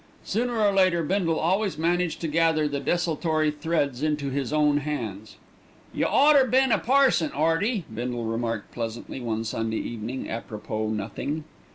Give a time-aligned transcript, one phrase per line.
[0.23, 5.37] Sooner or later Bindle always managed to gather the desultory threads into his own hands.
[5.93, 11.43] "Y' oughter been a parson, 'Earty," Bindle remarked pleasantly one Sunday evening àpropos nothing.